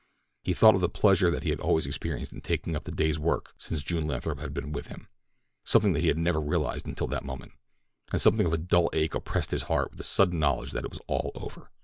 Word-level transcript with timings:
He 0.41 0.53
thought 0.55 0.73
of 0.73 0.81
the 0.81 0.89
pleasure 0.89 1.29
that 1.29 1.43
he 1.43 1.51
had 1.51 1.59
always 1.59 1.85
experienced 1.85 2.33
in 2.33 2.41
taking 2.41 2.75
up 2.75 2.85
the 2.85 2.91
day's 2.91 3.19
work 3.19 3.53
since 3.59 3.83
June 3.83 4.07
Lathrop 4.07 4.39
had 4.39 4.51
been 4.51 4.71
with 4.71 4.87
him—something 4.87 5.93
that 5.93 5.99
he 6.01 6.07
had 6.07 6.17
never 6.17 6.41
realized 6.41 6.87
until 6.87 7.05
that 7.09 7.23
moment—and 7.23 8.19
something 8.19 8.47
of 8.47 8.53
a 8.53 8.57
dull 8.57 8.89
ache 8.93 9.13
oppressed 9.13 9.51
his 9.51 9.61
heart 9.69 9.91
with 9.91 9.97
the 9.99 10.03
sudden 10.03 10.39
knowledge 10.39 10.71
that 10.71 10.85
it 10.85 10.89
was 10.89 11.01
all 11.05 11.31
over. 11.35 11.69